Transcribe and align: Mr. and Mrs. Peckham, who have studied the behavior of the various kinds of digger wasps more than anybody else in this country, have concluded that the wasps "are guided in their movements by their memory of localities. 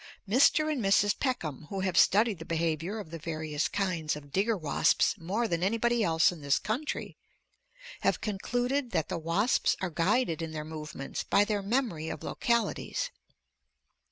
Mr. 0.27 0.71
and 0.71 0.83
Mrs. 0.83 1.19
Peckham, 1.19 1.67
who 1.69 1.81
have 1.81 1.95
studied 1.95 2.39
the 2.39 2.43
behavior 2.43 2.97
of 2.97 3.11
the 3.11 3.19
various 3.19 3.67
kinds 3.67 4.15
of 4.15 4.31
digger 4.31 4.57
wasps 4.57 5.13
more 5.19 5.47
than 5.47 5.61
anybody 5.61 6.03
else 6.03 6.31
in 6.31 6.41
this 6.41 6.57
country, 6.57 7.15
have 7.99 8.19
concluded 8.19 8.89
that 8.93 9.09
the 9.09 9.19
wasps 9.19 9.75
"are 9.79 9.91
guided 9.91 10.41
in 10.41 10.53
their 10.53 10.65
movements 10.65 11.23
by 11.23 11.45
their 11.45 11.61
memory 11.61 12.09
of 12.09 12.23
localities. 12.23 13.11